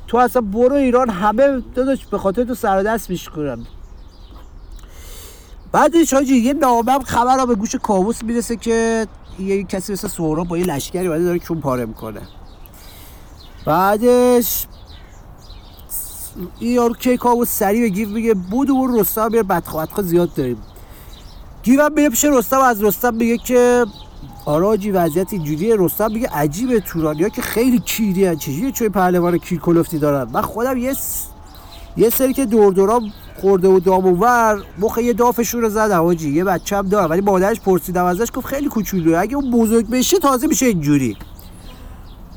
تو 0.06 0.16
اصلا 0.16 0.42
برو 0.42 0.74
ایران 0.74 1.10
همه 1.10 1.62
داداش 1.74 2.06
به 2.06 2.18
خاطر 2.18 2.44
تو 2.44 2.54
سر 2.54 2.82
دست 2.82 3.10
میشکنن 3.10 3.58
بعدش 5.72 6.14
حاجی 6.14 6.36
یه 6.36 6.52
نامم 6.52 6.98
خبر 7.04 7.46
به 7.46 7.54
گوش 7.54 7.74
کاووس 7.74 8.22
می‌رسه 8.22 8.56
که 8.56 9.06
یه 9.38 9.64
کسی 9.64 9.92
مثل 9.92 10.08
سهراب 10.08 10.48
با 10.48 10.58
یه 10.58 10.64
لشکری 10.64 11.06
اومده 11.06 11.24
داره 11.24 11.38
کون 11.38 11.60
پاره 11.60 11.86
می‌کنه. 11.86 12.20
بعدش 13.68 14.66
این 16.58 16.72
یارو 16.72 16.94
کیکاو 16.94 17.44
سریع 17.44 17.80
به 17.80 17.88
گیف 17.88 18.08
میگه 18.08 18.34
بود 18.34 18.70
و 18.70 18.86
رستم 18.86 19.28
بیار 19.28 19.42
بدخواهت 19.42 20.02
زیاد 20.02 20.34
داریم. 20.34 20.56
گیوم 21.62 21.92
میره 21.92 22.10
پیش 22.10 22.24
رستم 22.24 22.60
از 22.60 22.84
رستم 22.84 23.14
میگه 23.14 23.36
که 23.36 23.84
آراجی 24.44 24.90
وضعیت 24.90 25.32
اینجوریه. 25.32 25.76
رستم 25.78 26.12
میگه 26.12 26.28
عجیبه 26.28 26.80
تورانیا 26.80 27.28
که 27.28 27.42
خیلی 27.42 27.78
کیری 27.78 28.24
هن 28.24 28.36
چجوری 28.36 28.72
چون 28.72 28.88
پهلوان 28.88 29.38
کیر 29.38 29.60
کلفتی 29.60 29.98
دارن؟ 29.98 30.30
من 30.32 30.42
خودم 30.42 30.76
یه 30.76 30.96
یه 31.96 32.10
سری 32.10 32.32
که 32.32 32.46
دور 32.46 33.00
خورده 33.40 33.68
و 33.68 33.80
دام 33.80 34.06
و 34.06 34.16
ور 34.16 34.64
مخ 34.78 34.98
یه 34.98 35.12
دافشون 35.12 35.60
رو 35.60 35.68
زدم 35.68 36.04
آجی 36.04 36.30
یه 36.30 36.44
بچه 36.44 36.76
هم 36.76 36.88
دارم. 36.88 37.10
ولی 37.10 37.20
مادرش 37.20 37.60
پرسیدم 37.60 38.04
ازش 38.04 38.28
گفت 38.34 38.46
خیلی 38.46 38.68
کوچولوه 38.68 39.18
اگه 39.18 39.36
اون 39.36 39.50
بزرگ 39.50 39.90
بشه 39.90 40.18
تازه 40.18 40.46
میشه 40.46 40.66
اینجوری. 40.66 41.16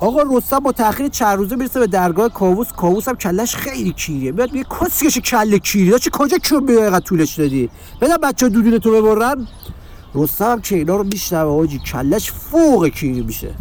آقا 0.02 0.22
رستم 0.38 0.60
با 0.60 0.72
تاخیر 0.72 1.08
چند 1.08 1.38
روزه 1.38 1.56
می‌رسه 1.56 1.80
به 1.80 1.88
درگاه 1.88 2.30
کاووس. 2.30 2.72
کاووس 2.74 3.08
هم 3.08 3.16
کلش 3.16 3.56
خیلی 3.56 3.92
کیریه 3.92 4.32
میاد 4.32 4.52
میگه 4.52 4.66
کسکش 4.82 5.18
کله 5.18 5.60
کیری 5.60 6.00
چه 6.00 6.10
کجا 6.10 6.38
کیو 6.38 6.60
به 6.60 7.00
طولش 7.00 7.40
دادی؟ 7.40 7.70
بدم 8.02 8.18
بچه 8.18 8.50
دودونه 8.50 8.80
تو 8.80 8.92
ببرن. 8.92 9.48
رستم 10.16 10.62
که 10.62 10.76
اینا 10.76 10.96
رو 10.96 11.04
میشنوه 11.04 11.62
آجی 11.62 11.80
کلش 11.80 12.32
فوق 12.32 12.88
کیری 12.88 13.22
میشه. 13.22 13.54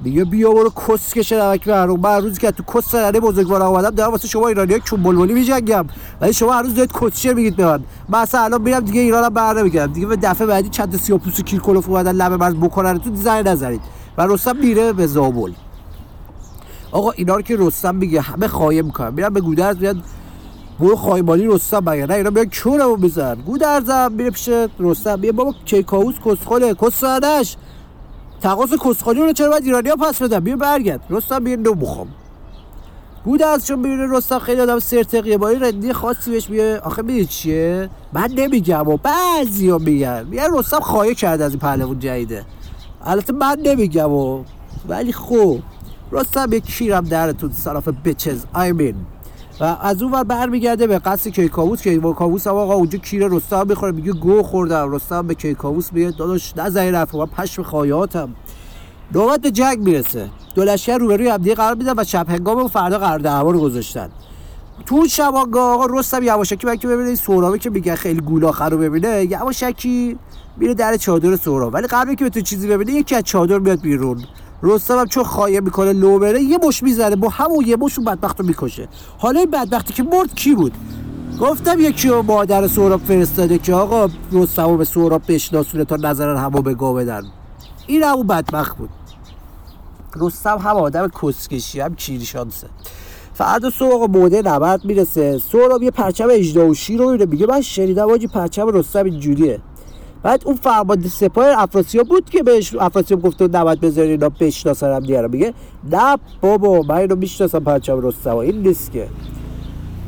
میگه 0.00 0.24
بیا 0.24 0.50
برو 0.50 0.70
کسکش 0.70 1.32
نمک 1.32 1.68
رو 1.68 1.96
من 1.96 2.22
روزی 2.22 2.40
که 2.40 2.50
تو 2.50 2.62
کس 2.62 2.90
سرانه 2.90 3.20
بزرگوار 3.20 3.62
آمدم 3.62 3.90
دارم 3.90 4.10
واسه 4.10 4.28
شما 4.28 4.48
ایرانی 4.48 4.72
ها 4.72 4.78
چون 4.78 5.02
بلبلی 5.02 5.34
میجنگم. 5.34 5.86
ولی 6.20 6.32
شما 6.32 6.52
هر 6.52 6.62
روز 6.62 6.74
دارید 6.74 6.92
کسچه 6.92 7.34
میگید 7.34 7.56
به 7.56 7.66
من؟ 7.66 7.80
من 8.08 8.18
اصلا 8.18 8.40
الان 8.40 8.62
میرم 8.62 8.80
دیگه 8.80 9.00
ایرانم 9.00 9.28
بر 9.28 9.60
نمیگردم. 9.60 9.92
دیگه 9.92 10.06
به 10.06 10.16
دفعه 10.16 10.46
بعدی 10.46 10.68
چند 10.68 10.96
سیاپوس 10.96 11.40
کیر 11.40 11.60
کلوف 11.60 11.88
اومدن 11.88 12.12
لبه 12.12 12.36
مرز 12.36 12.54
بکنن 12.54 12.98
تو 12.98 13.10
زنگ 13.14 13.48
نزنید 13.48 13.80
و 14.18 14.26
رستم 14.26 14.56
میره 14.56 14.92
به 14.92 15.06
زابل. 15.06 15.52
آقا 16.92 17.10
اینا 17.10 17.34
رو 17.36 17.42
که 17.42 17.56
رستم 17.58 17.94
میگه 17.94 18.20
همه 18.20 18.48
خواهی 18.48 18.82
می‌کنن. 18.82 19.14
میرن 19.14 19.28
به 19.28 19.40
گودرز 19.40 19.76
میاد 19.76 19.96
برو 20.80 20.96
خایمالی 20.96 21.46
رستم 21.46 21.80
بگه 21.80 22.06
نه؟ 22.06 22.14
اینا 22.14 22.30
میگن 22.30 22.48
چورمو 22.48 22.96
بزن؟ 22.96 23.34
گودرزم 23.34 24.12
میره 24.12 24.30
پیش 24.30 24.48
رستم 24.78 25.18
میگه 25.18 25.32
بابا 25.32 25.54
کیکاووس 25.64 26.14
کسخله 26.24 26.74
کسانش 26.74 27.56
تقاس 28.40 28.70
کسخالی 28.84 29.20
رو 29.20 29.32
چرا 29.32 29.50
باید 29.50 29.64
ایرانی 29.64 29.88
ها 29.88 29.96
پس 29.96 30.22
بدن؟ 30.22 30.40
بیا 30.40 30.56
برگرد. 30.56 31.00
رستم 31.10 31.44
بیا 31.44 31.56
نو 31.56 31.74
بخوام 31.74 32.08
گودرز 33.24 33.66
چون 33.66 33.82
ببینه 33.82 34.06
رستم 34.16 34.38
خیلی 34.38 34.60
آدم 34.60 34.78
سرتقیه 34.78 35.38
با 35.38 35.48
این 35.48 35.60
رندی 35.60 35.92
خاصی 35.92 36.30
بهش 36.30 36.50
میگه 36.50 36.80
آخه 36.80 37.02
میگه 37.02 37.24
چیه؟ 37.24 37.90
من 38.12 38.30
نمیگم 38.36 38.88
و 38.88 38.96
بعضی 38.96 39.68
ها 39.68 39.78
میگن. 39.78 40.26
میگن 40.30 40.58
رستم 40.58 40.80
خواهی 40.80 41.14
کرده 41.14 41.44
از 41.44 41.50
این 41.50 41.60
پهلوان 41.60 41.98
جدیده. 41.98 42.44
البته 43.04 43.32
من 43.32 43.56
نمیگم 43.64 44.10
و 44.12 44.44
ولی 44.88 45.12
خوب 45.12 45.62
رستم 46.12 46.52
یک 46.52 46.66
کیرم 46.66 47.04
درتون 47.04 47.52
صرف 47.52 47.88
بچز 47.88 48.44
I 48.54 48.72
mean. 48.78 48.94
و 49.60 49.64
از 49.64 50.02
اون 50.02 50.12
ور 50.12 50.24
برمیگرده 50.24 50.86
به 50.86 50.98
قصد 50.98 51.30
کیکاووس 51.30 51.82
که 51.82 51.98
کاووس 51.98 52.46
هم 52.46 52.54
آقا 52.54 52.74
اونجا 52.74 52.98
کیر 52.98 53.28
رستم 53.28 53.66
می‌خوره 53.68 53.92
میگه 53.92 54.12
گو 54.12 54.42
خوردم 54.42 54.92
رستم 54.92 55.26
به 55.26 55.34
کیکاووس 55.34 55.92
میگه 55.92 56.10
داداش 56.10 56.56
نزنی 56.56 56.90
رفت 56.90 57.14
من 57.14 57.26
پشم 57.26 57.62
خایاتم. 57.62 58.34
نوبت 59.14 59.40
به 59.40 59.50
جنگ 59.50 59.78
می‌رسه. 59.78 60.30
دو 60.54 60.64
لشکر 60.64 60.98
روبروی 60.98 61.38
دیگه 61.38 61.54
قرار 61.54 61.74
میدن 61.74 61.94
و 61.96 62.04
شب 62.04 62.30
هنگام 62.30 62.64
و 62.64 62.68
فردا 62.68 62.98
قرار 62.98 63.18
دعوا 63.18 63.50
رو 63.50 63.60
گذاشتن. 63.60 64.08
تو 64.82 64.94
اون 64.94 65.08
شب 65.08 65.34
آقا 65.56 65.86
رستم 65.86 66.22
یواشکی 66.22 66.66
بلکه 66.66 66.88
ببینه 66.88 67.14
سهرابی 67.14 67.58
که 67.58 67.70
میگه 67.70 67.96
خیلی 67.96 68.20
گولاخه 68.20 68.64
رو 68.64 68.78
ببینه 68.78 69.24
یواشکی 69.24 70.18
میره 70.56 70.74
در 70.74 70.96
چادر 70.96 71.36
سهراب. 71.36 71.74
ولی 71.74 71.86
قبل 71.86 72.14
که 72.14 72.24
به 72.24 72.30
تو 72.30 72.40
چیزی 72.40 72.68
ببینه 72.68 72.92
یکی 72.92 73.14
از 73.14 73.22
چادر 73.22 73.58
میاد 73.58 73.80
بیرون. 73.80 74.24
رستم 74.62 74.98
هم 74.98 75.06
چون 75.06 75.24
خایه 75.24 75.60
می‌کنه 75.60 75.92
لو 75.92 76.36
یه 76.36 76.58
مش 76.66 76.82
می‌زنه 76.82 77.16
با 77.16 77.28
همون 77.28 77.64
یه 77.66 77.76
مش 77.76 77.98
بدبخت 77.98 78.40
رو 78.40 78.46
می‌کشه. 78.46 78.88
حالا 79.18 79.40
این 79.40 79.50
بدبختی 79.50 79.92
که 79.92 80.02
مرد 80.02 80.34
کی 80.34 80.54
بود؟ 80.54 80.72
گفتم 81.40 81.80
یکی 81.80 82.08
و 82.08 82.22
مادر 82.22 82.68
سهراب 82.68 83.00
فرستاده 83.00 83.58
که 83.58 83.74
آقا 83.74 84.08
رستم 84.32 84.76
به 84.76 84.84
سهراب 84.84 85.22
بشناسونه 85.28 85.84
تا 85.84 85.96
نظر 85.96 86.34
همو 86.34 86.62
به 86.62 86.74
بدن. 86.74 87.22
این 87.86 88.02
همون 88.02 88.26
بدبخت 88.26 88.76
بود. 88.76 88.90
رستم 90.16 90.58
هم 90.58 90.76
آدم 90.76 91.08
کسکشی 91.22 91.80
هم 91.80 91.94
کیری 91.94 92.24
شانسه 92.24 92.68
فردا 93.34 93.70
صبح 93.70 93.94
آقا 93.94 94.06
موده 94.06 94.42
نبرد 94.42 94.84
می‌رسه. 94.84 95.38
سهراب 95.38 95.82
یه 95.82 95.90
پرچم 95.90 96.28
اجدا 96.30 96.66
و 96.66 96.74
شیر 96.74 96.98
رو 96.98 97.10
میره 97.10 97.26
میگه 97.26 97.46
من 97.46 97.60
شنیدم 97.60 98.10
آجی 98.10 98.26
پرچم 98.26 98.68
رستم 98.68 99.04
اینجوریه. 99.04 99.60
بعد 100.22 100.42
اون 100.44 100.56
فرمانده 100.56 101.08
سپاه 101.08 101.46
افراسیاب 101.62 102.08
بود 102.08 102.30
که 102.30 102.42
بهش 102.42 102.74
افراسیاب 102.74 103.22
گفته 103.22 103.48
نباید 103.48 103.80
بذاری 103.80 104.10
اینا 104.10 104.28
بشناسن 104.28 104.92
هم 104.92 105.00
دیگه 105.00 105.26
میگه 105.26 105.54
نه 105.90 106.16
بابا 106.40 106.82
من 106.82 106.96
اینو 106.96 107.16
می‌شناسم 107.16 107.58
پرچم 107.58 108.06
رستم 108.06 108.36
این 108.36 108.62
نیست 108.62 108.92
که. 108.92 109.08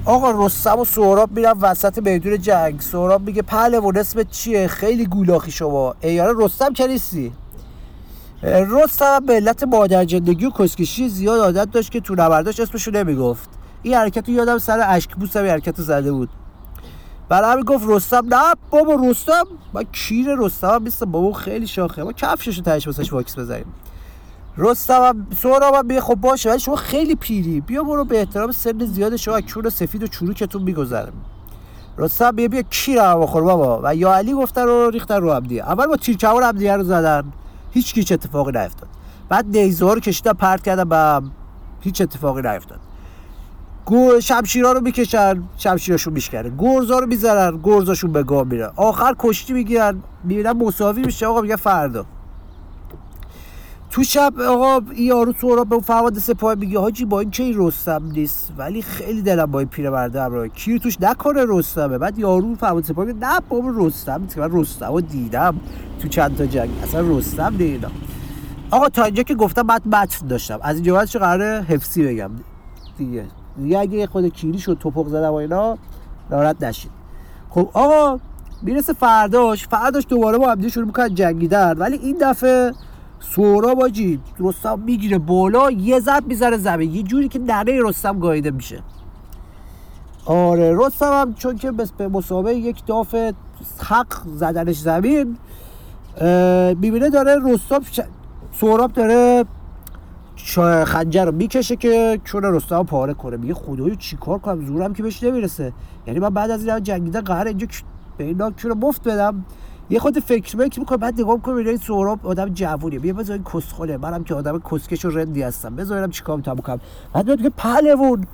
آقا 0.06 0.46
رستم 0.46 0.78
و 0.78 0.84
سهراب 0.84 1.30
میرن 1.36 1.54
وسط 1.60 1.98
میدون 1.98 2.38
جنگ. 2.38 2.80
سهراب 2.80 3.26
میگه 3.26 3.42
پهلوان 3.42 3.96
اسمت 3.96 4.30
چیه؟ 4.30 4.66
خیلی 4.66 5.06
گولاخی 5.06 5.50
شما. 5.50 5.94
ایاره 6.02 6.32
رستم 6.36 6.72
که 6.72 6.86
نیستی. 6.86 7.32
رستم 8.44 9.20
به 9.26 9.34
علت 9.34 9.62
مادر 9.62 10.06
زندگی 10.06 10.46
و 10.46 10.50
کسکشی 10.50 11.08
زیاد 11.08 11.40
عادت 11.40 11.70
داشت 11.70 11.90
که 11.90 12.00
تو 12.00 12.14
نبرداش 12.14 12.60
اسمشو 12.60 12.90
نمی‌گفت. 12.90 13.50
این 13.82 13.94
حرکت 13.94 14.28
رو 14.28 14.34
یادم 14.34 14.58
سر 14.58 14.84
اشک 14.86 15.14
بوس 15.14 15.36
هم 15.36 15.46
حرکت 15.46 15.80
زده 15.80 16.12
بود. 16.12 16.28
برای 17.28 17.52
همین 17.52 17.64
گفت 17.64 17.84
رستم 17.88 18.34
نه 18.34 18.54
بابا 18.70 18.94
رستم. 19.10 19.44
من 19.72 19.82
کیر 19.92 20.26
رستم 20.38 20.86
هم 21.02 21.10
بابا 21.10 21.32
خیلی 21.32 21.66
شاخه. 21.66 22.02
ما 22.02 22.12
کفششو 22.12 22.62
تهش 22.62 22.86
واسش 22.86 23.12
واکس 23.12 23.38
بزنیم. 23.38 23.66
رستم 24.56 25.02
هم 25.02 25.26
سهراب 25.36 25.90
هم 25.90 26.00
خب 26.00 26.14
باشه 26.14 26.50
ولی 26.50 26.58
شما 26.58 26.76
خیلی 26.76 27.14
پیری. 27.14 27.60
بیا 27.60 27.82
برو 27.82 28.04
به 28.04 28.18
احترام 28.18 28.52
سن 28.52 28.84
زیاد 28.84 29.16
شما 29.16 29.40
کور 29.40 29.70
سفید 29.70 30.02
و 30.02 30.06
چروکتون 30.06 30.62
میگذرم. 30.62 31.12
رستم 31.98 32.30
بیا 32.30 32.48
بیا 32.48 32.62
کی 32.62 32.96
رو 32.96 33.20
بخور 33.20 33.42
بابا. 33.42 33.80
و 33.84 33.94
یا 33.94 34.14
علی 34.14 34.32
گفتن 34.32 34.62
رو 34.62 34.90
ریختن 34.90 35.20
رو 35.20 35.32
هم 35.32 35.44
اول 35.58 35.86
با 35.86 35.96
تیرکمون 35.96 36.42
هم 36.42 36.52
دیگه 36.52 36.76
رو 36.76 36.84
زدن. 36.84 37.24
هیچ 37.74 37.94
هیچ 37.94 38.12
اتفاقی 38.12 38.52
نیفتاد. 38.52 38.88
بعد 39.28 39.56
نیزه 39.56 39.94
رو 39.94 40.00
پرت 40.38 40.62
کردن 40.62 40.84
به 40.84 41.30
هیچ 41.80 42.00
اتفاقی 42.00 42.42
نیفتاد. 42.42 42.80
گو 43.84 44.20
شمشیرها 44.20 44.72
رو 44.72 44.80
می‌کشن 44.80 45.42
شمشیراشون 45.56 46.12
میشکنه. 46.12 46.52
گرزا 46.58 46.98
رو 46.98 47.06
می‌زنن 47.06 47.60
گرزاشون 47.62 48.12
به 48.12 48.22
گام 48.22 48.48
میره 48.48 48.70
آخر 48.76 49.14
کشتی 49.18 49.52
می‌گیرن. 49.52 50.02
می‌بینن 50.24 50.52
مساوی 50.52 51.02
میشه 51.02 51.26
آقا 51.26 51.40
میگه 51.40 51.56
فردا. 51.56 52.06
تو 53.94 54.02
شب 54.02 54.40
آقا 54.40 54.80
یارو 54.96 55.32
سورا 55.32 55.64
به 55.64 55.78
فرمانده 55.78 56.20
سپاه 56.20 56.54
میگه 56.54 56.78
حاجی 56.78 57.04
با 57.04 57.20
این 57.20 57.30
این 57.38 57.54
رستم 57.56 58.02
نیست. 58.12 58.52
ولی 58.58 58.82
خیلی 58.82 59.22
دلم 59.22 59.46
با 59.46 59.58
این 59.58 59.68
پیرمرده 59.68 60.22
همراه 60.22 60.48
کی 60.48 60.78
توش 60.78 61.00
نکنه 61.00 61.44
رستمه؟ 61.48 61.98
بعد 61.98 62.18
یارو 62.18 62.54
فرمانده 62.54 62.86
سپاه 62.86 63.04
میگه 63.04 63.18
نه 63.18 63.40
بابا 63.48 63.72
رستم 63.74 64.22
نیست. 64.22 64.38
من 64.38 64.48
رستم 64.52 65.00
دیدم 65.00 65.60
تو 66.00 66.08
چند 66.08 66.36
تا 66.36 66.46
جنگ. 66.46 66.70
اصلا 66.82 67.00
رستم 67.00 67.56
دیدم 67.56 67.90
آقا 68.70 68.88
تا 68.88 69.04
اینجا 69.04 69.22
که 69.22 69.34
گفتم 69.34 69.62
بعد 69.62 69.88
متن 69.88 70.26
داشتم. 70.26 70.58
از 70.62 70.76
اینجا 70.76 70.94
بعدش 70.94 71.16
قراره؟ 71.16 71.62
حفظی 71.68 72.02
بگم. 72.02 72.30
دیگه. 72.98 73.24
دیگه 73.56 73.78
اگه 73.78 74.06
خود 74.06 74.26
کیری 74.26 74.58
شد 74.58 74.76
توپق 74.80 75.08
زدم 75.08 75.30
و 75.30 75.34
اینا 75.34 75.78
ناراحت 76.30 76.62
نشید 76.62 76.90
خب 77.50 77.70
آقا 77.72 78.20
می‌رسه 78.62 78.92
فرداش. 78.92 79.66
فرداش 79.66 80.06
دوباره 80.08 80.38
با 80.38 80.50
هم 80.50 80.68
شروع 80.68 80.86
می‌کنن 80.86 81.14
جنگیدن. 81.14 81.78
ولی 81.78 81.96
این 81.96 82.16
دفعه 82.20 82.72
سورا 83.20 83.74
باجی 83.74 84.20
رستم 84.40 84.78
می‌گیره 84.78 85.18
بالا 85.18 85.70
یه 85.70 86.00
زد 86.00 86.26
می‌ذاره 86.26 86.56
زمین. 86.56 86.94
یه 86.94 87.02
جوری 87.02 87.28
که 87.28 87.38
نره 87.38 87.80
رستم 87.84 88.18
گاییده 88.18 88.50
میشه. 88.50 88.80
آره 90.26 90.76
رستم 90.78 91.12
هم 91.12 91.34
چون 91.34 91.56
که 91.56 91.72
به 91.98 92.08
مسابقه 92.08 92.54
یک 92.54 92.86
داف 92.86 93.14
حق 93.78 94.06
زدنش 94.36 94.78
زمین 94.78 95.36
می‌بینه 96.80 97.10
داره 97.10 97.36
رستم 97.44 97.80
سوراب 98.52 98.92
داره 98.92 99.44
خنجر 100.84 101.24
رو 101.24 101.32
می‌کشه 101.32 101.76
که 101.76 102.20
چون 102.24 102.42
رستم 102.42 102.82
پاره 102.82 103.14
کنه. 103.14 103.36
میگه 103.36 103.54
خدایا 103.54 103.94
چیکار 103.94 104.38
کنم؟ 104.38 104.66
زورم 104.66 104.92
که 104.92 105.02
بهش 105.02 105.22
نمی‌رسه. 105.22 105.72
یعنی 106.06 106.20
من 106.20 106.30
بعد 106.30 106.50
از 106.50 106.66
این 106.66 106.82
جنگیدن 106.82 107.20
قهر 107.20 107.46
اینجا 107.46 107.66
به 108.16 108.24
اینا 108.24 108.52
رو 108.62 108.74
مفت 108.74 109.08
بدم. 109.08 109.44
یه 109.90 109.98
خود 109.98 110.18
فکر 110.18 110.56
فکر 110.56 110.80
می‌کنه 110.80 110.98
بعد 110.98 111.20
نگاه 111.20 111.34
می‌کنه 111.34 111.68
این 111.68 111.76
سهراب 111.76 112.26
آدم 112.26 112.48
جوونیه. 112.48 112.98
بیا 112.98 113.14
بذار 113.14 113.34
این 113.34 113.44
کسخله 113.44 113.96
منم 113.96 114.24
که 114.24 114.34
آدم 114.34 114.58
کسکش 114.58 115.04
و 115.04 115.10
رندی 115.10 115.42
هستم. 115.42 115.76
بذارم 115.76 116.10
چیکار 116.10 116.36
می‌تونم 116.36 116.56
بکنم. 116.56 116.80
بعد 117.12 117.30
میگه 117.30 117.50
پهلوون 117.50 118.24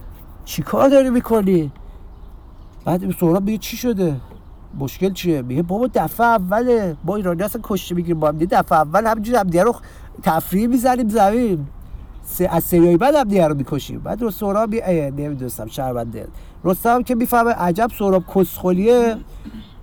چیکار 0.44 0.88
داری 0.88 1.10
می‌کنی؟ 1.10 1.72
بعد 2.84 3.14
سهراب 3.20 3.44
میگه 3.44 3.58
چی 3.58 3.76
شده؟ 3.76 4.16
مشکل 4.78 5.12
چیه؟ 5.12 5.42
میگه 5.42 5.62
بابا 5.62 5.88
دفعه 5.94 6.26
اوله 6.26 6.96
با 7.04 7.16
ایرانی 7.16 7.42
اصلا 7.42 7.60
کشته 7.64 7.94
می‌گیریم 7.94 8.20
با 8.20 8.28
هم 8.28 8.38
دفعه 8.38 8.78
اول 8.78 9.06
همینجوری 9.06 9.38
هم 9.38 9.64
رو 9.64 9.74
تفریح 10.22 10.66
می‌زنیم 10.66 11.08
زمین. 11.08 11.66
از 12.50 12.64
سریای 12.64 12.96
بعد 12.96 13.14
هم 13.14 13.24
دیگه 13.24 13.46
رو 13.46 13.54
می‌کشیم. 13.54 14.00
بعد 14.00 14.22
رو 14.22 14.30
سهراب 14.30 14.70
میگه 14.70 15.12
نمی‌دونستم 15.16 15.66
شربنده 15.66 16.28
رستم 16.64 17.02
که 17.02 17.14
می‌فهمه 17.14 17.50
عجب 17.50 17.90
سهراب 17.98 18.24
کسخلیه. 18.34 19.16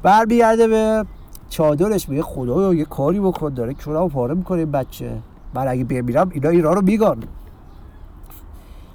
برمیگرده 0.04 0.68
به 0.68 1.06
چادرش 1.50 2.10
میگه 2.10 2.22
خدایا 2.22 2.74
یه 2.74 2.86
کاری 2.86 3.20
بکن 3.20 3.54
داره 3.54 3.75
رو 3.86 4.08
پاره 4.08 4.34
می‌کنه 4.34 4.60
این 4.60 4.72
بچه. 4.72 5.18
من 5.54 5.68
اگه 5.68 5.84
بمیرم 5.84 6.30
اینا 6.34 6.50
ایران 6.50 6.75
رو 6.75 6.82
میگن 6.82 7.18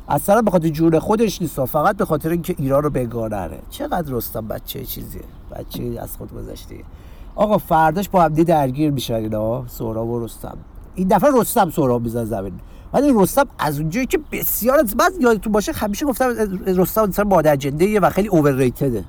اصلا 0.08 0.42
به 0.42 0.50
خاطر 0.50 0.68
جون 0.68 0.98
خودش 0.98 1.42
نیست 1.42 1.64
فقط 1.64 1.96
به 1.96 2.04
خاطر 2.04 2.30
اینکه 2.30 2.54
ایران 2.58 2.82
رو 2.82 2.90
بگانره. 2.90 3.58
چقدر 3.70 4.12
رستم 4.12 4.48
بچه 4.48 4.84
چیزیه؟ 4.84 5.22
بچه 5.50 5.98
از 6.00 6.16
خود 6.16 6.34
گذشته. 6.34 6.76
آقا 7.34 7.58
فرداش 7.58 8.08
با 8.08 8.22
هم 8.22 8.28
درگیر 8.28 8.90
میشن 8.90 9.14
اینا 9.14 9.64
سهراب 9.66 10.08
و 10.08 10.24
رستم. 10.24 10.58
این 10.94 11.08
دفعه 11.08 11.30
رستم 11.34 11.70
سهراب 11.70 12.02
میزن 12.02 12.24
زمین. 12.24 12.52
ولی 12.92 13.12
رستم 13.16 13.46
از 13.58 13.80
اونجایی 13.80 14.06
که 14.06 14.18
بسیار 14.32 14.82
بعد 14.82 15.12
یادتون 15.20 15.52
باشه 15.52 15.72
همیشه 15.72 16.06
گفتم 16.06 16.26
رستم 16.66 17.06
مثلا 17.08 17.24
مادر 17.24 17.56
جنده 17.56 18.00
و 18.00 18.10
خیلی 18.10 18.28
اوورریتده 18.28 19.04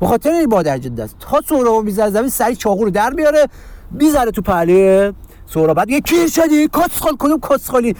به 0.00 0.06
خاطر 0.06 0.30
این 0.30 0.48
مادر 0.50 0.78
جنده 0.78 1.02
است. 1.04 1.16
تا 1.20 1.40
سهراب 1.48 1.84
می‌زنه 1.84 2.10
زمین 2.10 2.28
سری 2.28 2.56
چاقو 2.56 2.84
رو 2.84 2.90
در 2.90 3.10
میاره 3.10 3.46
می‌زنه 3.90 4.30
تو 4.30 4.42
پله. 4.42 5.12
سهراب 5.46 5.76
بعد 5.76 5.90
یه 5.90 6.00
کیر 6.00 6.28
شدی 6.28 6.68
کسخل 6.68 7.16
کدوم 7.18 7.40
کسخلی 7.40 7.94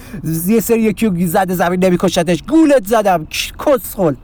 یه 0.47 0.61
سری 0.61 0.81
یکی 0.81 1.27
زده 1.27 1.55
زمین 1.55 1.85
نمیکشتش. 1.85 2.43
گولت 2.43 2.87
زدم. 2.87 3.27
کسخل. 3.67 4.15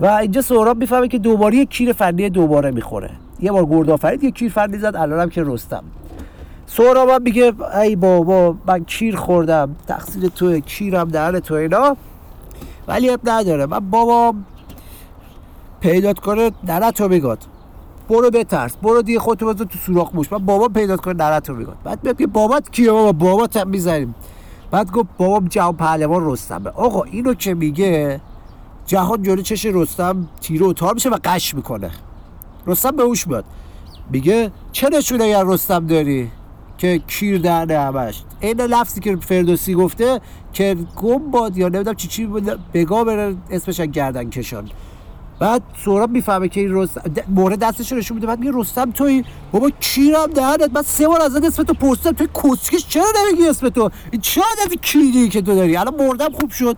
و 0.00 0.06
اینجا 0.06 0.42
سهراب 0.42 0.78
می‌فهمه 0.78 1.08
که 1.08 1.18
دوباره 1.18 1.56
یه 1.56 1.64
کیر 1.64 1.92
فنی 1.92 2.30
دوباره 2.30 2.70
می‌خوره. 2.70 3.10
یه 3.40 3.52
بار 3.52 3.66
گردآفرید 3.66 4.24
یه 4.24 4.30
کیر 4.30 4.52
فنی 4.52 4.78
زد 4.78 4.96
الانم 4.96 5.28
که 5.28 5.42
رستم. 5.46 5.84
سهراب 6.66 7.22
میگه 7.22 7.52
ای 7.82 7.96
بابا 7.96 8.56
من 8.66 8.84
کیر 8.84 9.16
خوردم. 9.16 9.76
تقصیر 9.88 10.28
تو 10.28 10.60
کیرم 10.60 11.08
دهن 11.08 11.40
تو 11.40 11.54
اینا. 11.54 11.96
ولی 12.88 13.10
اب 13.10 13.20
نداره. 13.24 13.66
من 13.66 13.90
بابا 13.90 14.34
پیدات 15.80 16.18
کنه 16.18 16.50
درت 16.66 17.00
رو 17.00 17.08
بگاد 17.08 17.38
برو 18.08 18.30
بترس 18.30 18.76
برو 18.76 19.02
دیگه 19.02 19.18
خودتو 19.18 19.46
بذار 19.46 19.66
تو 19.66 19.78
سوراخ 19.78 20.14
موش. 20.14 20.28
بعد 20.28 20.46
بابا 20.46 20.68
پیدات 20.68 21.00
کنه 21.00 21.14
درت 21.14 21.48
رو 21.48 21.54
بگاد 21.56 21.76
بعد 21.84 22.08
میگه 22.08 22.26
بابات 22.26 22.70
کیه 22.70 22.92
بابا؟ 22.92 23.12
بابات 23.12 23.56
هم 23.56 23.68
می‌زنیم 23.68 24.14
بعد 24.70 24.90
گفت 24.90 25.08
بابا 25.18 25.48
جهان 25.48 25.76
پهلوان 25.76 26.30
رستمه. 26.30 26.70
آقا 26.70 27.02
اینو 27.02 27.34
که 27.34 27.54
میگه 27.54 28.20
جهان 28.86 29.22
جلو 29.22 29.42
چش 29.42 29.66
رستم 29.66 30.28
تیرو 30.40 30.70
و 30.70 30.72
تار 30.72 30.94
میشه 30.94 31.10
و 31.10 31.18
قش 31.24 31.54
می‌کنه. 31.54 31.90
رستم 32.66 32.90
به 32.90 33.02
اوش 33.02 33.26
میاد. 33.26 33.44
میگه 34.10 34.52
چه 34.72 34.88
نشونه 34.88 35.24
اگر 35.24 35.44
رستم 35.44 35.86
داری؟ 35.86 36.30
که 36.78 36.98
کیر 36.98 37.38
درده 37.38 37.80
همش. 37.80 38.22
این 38.40 38.60
لفظی 38.60 39.00
که 39.00 39.16
فردوسی 39.16 39.74
گفته 39.74 40.20
که 40.52 40.76
گم 40.96 41.30
باد 41.30 41.58
یا 41.58 41.68
نمی‌دونم 41.68 41.96
چی 41.96 42.08
چی 42.08 42.28
بگاه 42.74 43.04
بره 43.04 43.36
اسمش 43.50 43.80
گردن 43.80 44.30
کشان 44.30 44.70
بعد 45.40 45.62
سهراب 45.84 46.10
می‌فهمه 46.10 46.48
که 46.48 46.60
این 46.60 46.74
رستم 46.74 47.02
مورد 47.28 47.58
دستش 47.58 47.92
رو 47.92 48.14
میده. 48.14 48.26
بعد 48.26 48.38
میگه 48.38 48.52
رستم 48.54 48.90
توی 48.90 49.24
بابا 49.52 49.70
کیرم 49.70 50.26
دهنت؟ 50.26 50.70
بعد 50.70 50.84
سه 50.84 51.08
بار 51.08 51.22
از 51.22 51.36
اسم 51.36 51.62
تو 51.62 51.74
پرسیدم. 51.74 52.12
توی 52.12 52.28
کسکش 52.34 52.86
چرا 52.88 53.04
نمیگی 53.26 53.48
اسم 53.48 53.68
تو؟ 53.68 53.90
این 54.10 54.20
چه 54.20 54.40
عدد 54.40 54.74
کیری 54.80 55.28
که 55.28 55.42
تو 55.42 55.54
داری؟ 55.54 55.76
الان 55.76 55.94
مردم 56.06 56.32
خوب 56.32 56.50
شد. 56.50 56.76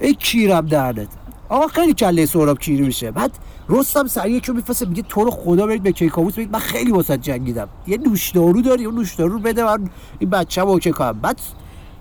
ای 0.00 0.14
کیرم 0.14 0.66
دهنت؟ 0.66 1.08
آقا 1.48 1.66
خیلی 1.66 1.94
کله 1.94 2.26
سهراب 2.26 2.58
کیری 2.58 2.82
میشه. 2.82 3.10
بعد 3.10 3.30
رستم 3.68 4.06
سریع 4.06 4.36
یکی 4.36 4.52
میفرسته 4.52 4.86
میگه 4.86 5.02
تو 5.02 5.24
رو 5.24 5.30
خدا 5.30 5.66
برید 5.66 5.82
به 5.82 5.92
کیکاووس 5.92 6.34
بگید 6.34 6.52
من 6.52 6.58
خیلی 6.58 6.92
واسه 6.92 7.16
جنگیدم. 7.16 7.68
یه 7.86 7.98
نوشدارو 7.98 8.62
داری 8.62 8.84
اون 8.84 8.94
نوشدارو 8.94 9.38
بده 9.38 9.64
من 9.64 9.90
این 10.18 10.30
بچه‌مو 10.30 10.78
کنم. 10.78 11.12
بعد 11.22 11.40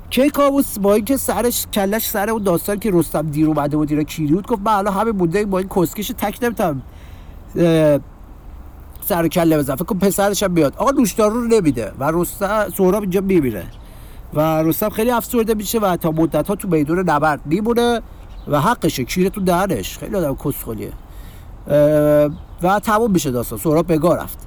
کیکاووس 0.10 0.80
با 0.80 0.94
اینکه 0.94 1.18
سرش 1.18 1.68
کلش 1.74 2.10
سر 2.10 2.30
اون 2.30 2.44
داستان 2.44 2.80
که 2.80 2.90
رستم 2.94 3.22
دیر 3.22 3.48
اومده 3.48 3.78
بود 3.78 3.88
دیره 3.88 4.04
کیری 4.04 4.34
بود 4.34 4.48
گفت 4.48 4.62
من 4.62 4.74
الان 4.74 4.94
همه 4.94 5.12
مونده 5.12 5.46
با 5.46 5.60
این 5.60 5.68
کسکش 5.76 6.08
تک 6.08 6.40
نمی‌تونم 6.42 6.82
سر 9.02 9.28
کله 9.28 9.58
بزنم. 9.58 9.76
فکر 9.76 9.86
کنم 9.86 10.00
پسرش 10.00 10.44
هم 10.44 10.54
بیاد. 10.54 10.74
آقا 10.78 10.92
نوشدارو 10.92 11.42
رو 11.42 11.48
نمیده 11.48 11.92
و 12.00 12.12
رستم 12.14 12.70
سهراب 12.78 13.02
اینجا 13.02 13.22
میمیره. 13.22 13.64
و 14.34 14.64
رستم 14.64 14.90
خیلی 14.90 15.12
افسرده 15.12 15.54
میشه 15.54 15.80
و 15.80 15.96
تا 15.98 16.12
مدت 16.12 16.48
ها 16.48 16.56
تو 16.56 16.68
میدون 16.68 17.10
نبرد 17.10 17.42
میمونه 17.46 18.02
و 18.48 18.62
حقشه. 18.62 19.04
کیره 19.04 19.30
تو 19.30 19.42
دهنش. 19.42 19.98
خیلی 19.98 20.16
آدم 20.16 20.36
کسخلیه. 20.36 20.92
و 22.62 22.80
تموم 22.80 23.12
میشه 23.12 23.32
داستان. 23.32 23.60
سهراب 23.60 23.92
بگاه 23.92 24.18
رفت. 24.18 24.45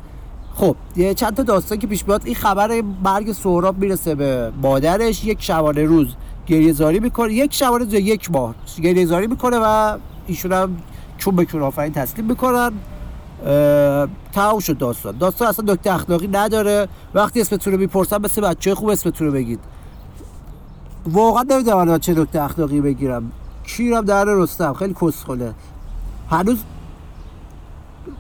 خب 0.59 0.77
یه 0.97 1.15
چند 1.15 1.35
تا 1.35 1.43
داستان 1.43 1.79
که 1.79 1.87
پیش 1.87 2.05
بیاد 2.05 2.23
این 2.25 2.35
خبر 2.35 2.83
مرگ 3.05 3.33
سهراب 3.33 3.79
می‌رسه 3.79 4.15
به 4.15 4.53
مادرش. 4.63 5.25
یک 5.25 5.43
شبانه 5.43 5.85
روز 5.85 6.15
گریه 6.47 6.73
زاری 6.73 7.01
می‌کنه. 7.01 7.33
یک 7.33 7.55
شبانه 7.55 7.85
روز 7.85 7.95
یک 7.95 8.31
ماه 8.31 8.55
گریه 8.83 9.07
زاری 9.07 9.27
می‌کنه 9.27 9.59
و 9.59 9.99
ایشون 10.27 10.53
هم 10.53 10.77
چون 11.19 11.37
به 11.37 11.45
چون 11.45 11.63
آفرین 11.63 11.93
تسلیم 11.93 12.27
می‌کنن. 12.27 12.73
تمام 14.33 14.59
شد 14.61 14.79
داستان. 14.79 15.19
داستان 15.19 15.49
اصلا 15.49 15.75
دکتر 15.75 15.93
اخلاقی 15.93 16.29
نداره. 16.29 16.89
وقتی 17.15 17.41
اسمتون 17.41 17.73
رو 17.73 17.79
می‌پرسن 17.79 18.23
مثل 18.23 18.41
بچه 18.41 18.75
خوب 18.75 18.89
اسمتون 18.89 19.27
رو 19.27 19.33
بگید. 19.33 19.61
واقعا 21.07 21.43
نمی‌دونم 21.43 21.99
چه 21.99 22.15
دکتر 22.15 22.41
اخلاقی 22.41 22.81
بگیرم. 22.81 23.33
کیرم 23.67 24.05
در 24.05 24.25
رستم. 24.25 24.73
خیلی 24.73 24.95
کسخله. 25.03 25.55
هنوز 26.31 26.59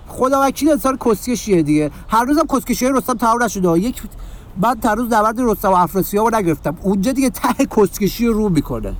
خدا 0.08 0.40
وکیل 0.42 0.70
انسان 0.70 0.96
کسکشیه 0.96 1.62
دیگه. 1.62 1.90
هر 2.08 2.24
روزم 2.24 2.46
کسکشی 2.52 2.88
رستم 2.88 3.14
تمام 3.14 3.42
نشده. 3.42 3.78
یک 3.78 4.02
من 4.62 4.76
روز 4.96 5.12
نبرد 5.12 5.40
رستم 5.40 5.68
و 5.68 5.74
افراسیاب 5.74 6.34
رو 6.34 6.38
نگرفتم. 6.38 6.76
اونجا 6.82 7.12
دیگه 7.12 7.30
ته 7.30 7.66
کسکشی 7.76 8.26
رو 8.26 8.48
می‌کنه. 8.48 8.94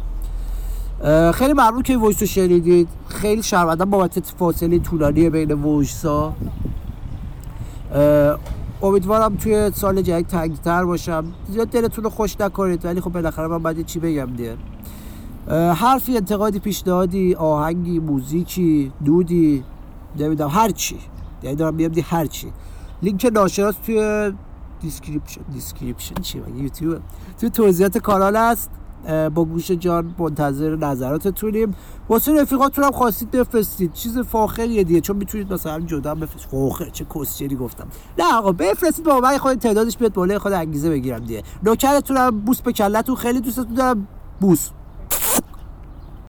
خیلی 1.35 1.53
ممنون 1.53 1.83
که 1.83 1.97
voice 1.97 2.21
رو 2.21 2.27
شنیدید. 2.27 2.89
خیلی 3.09 3.43
شرمندم 3.43 3.91
بابت 3.91 4.33
فاصله 4.39 4.79
طولانی 4.79 5.31
بین 5.31 5.53
voice 5.53 6.19
ا 6.19 6.33
امیدوارم 8.83 9.37
توی 9.37 9.71
سال 9.75 10.03
جدید 10.03 10.27
تنگتر 10.27 10.85
باشم. 10.85 11.25
زیاد 11.53 11.69
دلتون 11.69 12.05
رو 12.05 12.11
خوش 12.11 12.41
نکنید 12.41 12.85
ولی 12.85 13.01
خب 13.01 13.13
بالاخره 13.13 13.47
من 13.47 13.59
باید 13.59 13.87
چی 13.87 13.99
بگم 13.99 14.27
دیگه. 14.37 14.57
حرفی 15.75 16.17
انتقادی 16.17 16.59
پیشنهادی 16.59 17.35
آهنگی 17.35 17.99
موزیکی 17.99 18.93
دودی 19.05 19.65
نمی‌دونم 20.17 20.51
هر 20.51 20.71
چی. 20.71 20.97
یعنی 21.43 21.57
دارم 21.57 21.75
میگم 21.75 22.03
هر 22.05 22.27
چی. 22.27 22.53
لینک 23.03 23.31
ناشناس 23.35 23.75
توی 23.87 24.33
description 24.81 25.41
description 25.53 26.15
چی 26.15 26.41
مگه 26.41 26.63
یوتیوب. 26.63 26.99
توی 27.41 27.51
توضیحات 27.51 27.99
کانال 27.99 28.37
هست. 28.37 28.71
با 29.35 29.45
گوش 29.45 29.71
جان 29.71 30.15
منتظر 30.19 30.77
نظراتتونیم. 30.77 31.75
واسه 32.09 32.43
رفیقاتون 32.43 32.85
هم 32.85 32.91
خواستید 32.91 33.31
بفرستید. 33.31 33.93
چیز 33.93 34.19
فاخریه 34.19 34.85
دیگه 34.85 35.01
چون 35.01 35.17
می‌تونید 35.17 35.53
مثلا 35.53 35.81
جدا 35.81 36.15
بفرستید. 36.15 36.51
فاخر 36.51 36.89
چه 36.89 37.07
کسچری 37.15 37.57
گفتم. 37.57 37.87
نه 38.19 38.35
آقا 38.35 38.53
بفرستید 38.53 39.05
با 39.05 39.21
من 39.21 39.39
خود 39.39 39.59
تعدادش 39.59 39.97
بیاد 39.97 40.13
بالا 40.13 40.39
خود 40.39 40.53
انگیزه 40.53 40.91
بگیرم 40.91 41.19
دیگه. 41.19 41.43
نوکرتونم 41.63 42.41
بوس 42.41 42.61
به 42.61 42.73
کلتون 42.73 43.17
خیلی 43.17 43.41
دوستتون 43.41 43.75
دارم. 43.75 44.09
بوس. 44.41 44.71